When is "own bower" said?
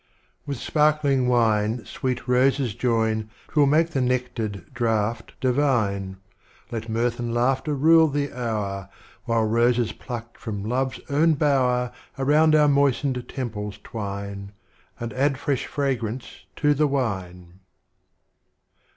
11.11-11.91